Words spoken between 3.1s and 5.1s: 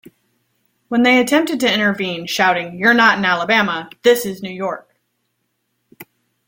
in Alabama...this is New York!